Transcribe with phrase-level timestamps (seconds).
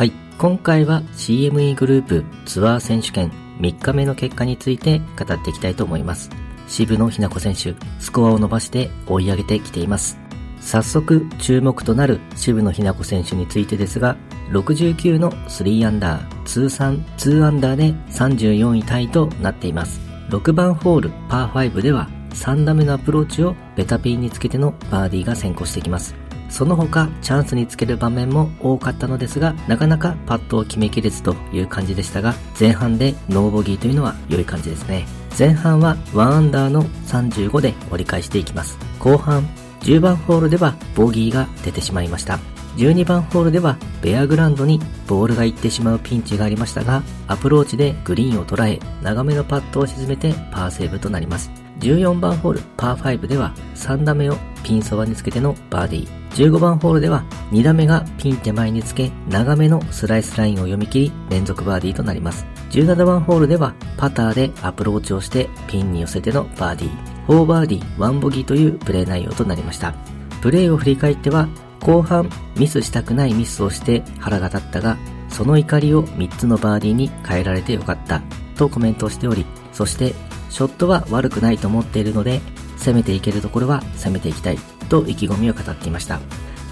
[0.00, 6.30] はい、今回は CME グループツアー選手権3日目の結果について語っていきたいと思います。
[6.68, 10.18] 渋野日向子選手、スコアを伸ばして追い上げてきています。
[10.58, 14.16] 早速注目となる渋野日向子選手についてですが、
[14.52, 20.00] 69の3アンダー、通算2アンダーで34位タイとなっています。
[20.30, 26.14] 6番ホールパー5では3打目のアプローチをベタピンにつけてのバーディーが先行してきます。
[26.50, 35.06] その他チャンスにつける場面も多かったのですが、なかなかパットを決めきれずという感じでしたが、前半でノーボギーというのは良い感じですね。
[35.38, 38.78] 前半は1アンダーの35で折り返していきます。
[38.98, 39.48] 後半
[39.80, 42.38] 10番ホールではボギーが出てしまいました。
[42.76, 51.50] 12番ホールではベアグラウンドにボールが行ってしまうピンチがありましたが、アプローチでグリーンを捉え、長めのパットを沈めてパーセーブとなります。
[51.80, 56.20] 14番ホールパー5では3打目をピンそばにつけてのバーディー。
[56.30, 62.46] 15番ホールでは2打目がピン手前につけ長めのスライスラインを読み切り連続バーディーとなります。
[62.70, 67.10] 17番ホールではパターでアプローチをしてピンに寄せてのバーディー。
[67.26, 69.94] 4バーディー1ボギーというプレー内容となりました。
[70.40, 71.48] プレーを振り返っては
[71.80, 74.96] 後半ミスしたくないミスをして腹が立ったが
[75.28, 78.22] その怒りを3つのバーディーに変えられてよかった
[78.56, 80.14] とコメントをしておりそして
[80.50, 82.40] ショットは悪くないと思っているので、
[82.76, 84.58] 攻めていけるところは攻めていきたい
[84.88, 86.20] と意気込みを語っていました。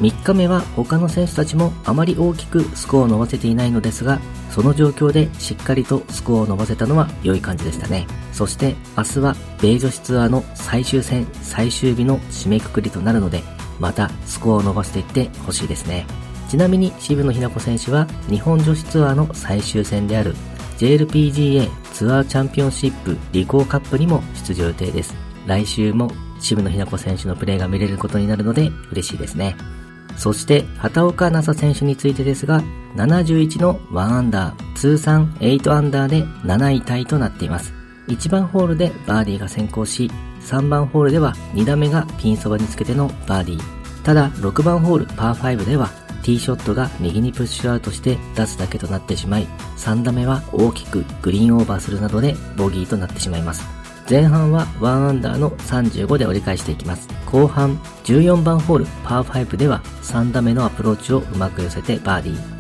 [0.00, 4.20] 3日目は他の選手たちもあまり大きくスコアを伸ばせていないのですが、
[4.50, 8.06] その状況でしっかりとスコアを伸ばせたのは良い感じでしたね。
[8.32, 13.42] そして明日は米女子ツアーの最終戦最終日の締めくくりとなるので、
[13.78, 16.06] またスコアを伸ばしていってほしいですね。
[16.48, 20.34] ちなみに渋野日向子選手は日本女子ツアーの最終戦である
[20.78, 25.14] JLPGA ツアーチャンピオンシップリコーカップにも出場予定です。
[25.46, 29.56] 来週も渋野日向子選手のプレーが見れることになるので嬉しいですね。
[30.16, 32.62] そして畑岡奈紗選手についてですが、
[32.96, 37.72] 71の1アンダー、通算8アンダーで7位タイとなっています。
[38.08, 43.77] 1番ホールでバーディーが先行し、3番ホールでは2打目がピンそばにつけてのバーディー。
[44.04, 45.88] ただ、6番ホールパー5では
[46.22, 53.64] ティーショットが右にプッシュアウトして出すだけとなってしまい、3打目は大きくグリーンオーバーするなどでボギーとなってしまいます。
[54.10, 57.08] 前半は1アンダーの35で折り返していきます。
[57.26, 62.58] 後半14番ホールパー5では3打目のアプローチをうまく寄せてバーディー。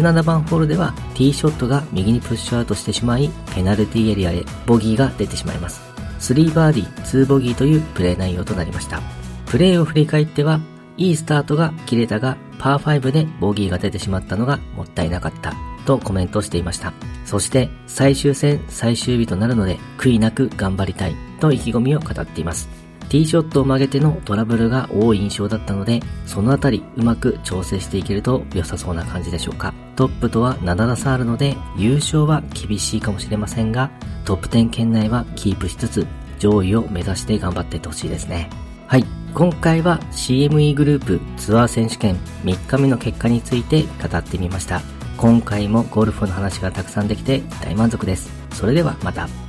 [0.00, 5.80] 17番ホールではティーショットが右にプッシュアウトしてしまい、ペナルティーエリアへボギーが出てしまいます。
[6.20, 9.00] 3バーディー、2ボギーというプレー内容となりました。
[9.46, 10.60] プレーを振り返っては、
[10.96, 16.92] いいスタートが切れたが、パー5でボギーが出てしまったのがもったいなかったとコメントしていました。
[17.24, 22.68] そして最終戦最終日となるので悔いなく頑張りたいと意気込みを語っています。
[23.08, 29.72] ティーショットを曲げてのトラブルが多い印象だったので、そのあたりうまく調整していけると良さそうな感じでしょうか。
[29.94, 33.90] トップとは7打差あるので、優勝は厳しいかもしれませんが、
[34.24, 36.06] トップ10圏内はキープしつつ、
[36.40, 38.50] 上位を目指して頑張っていってほしいですね。
[38.88, 39.15] はい。
[39.34, 44.80] 今回は CME グループツアー選手権3日目の結果について語ってみました。
[45.16, 48.30] 今回もゴルフの話がたくさんできて大満足です。
[48.52, 49.45] それではまた。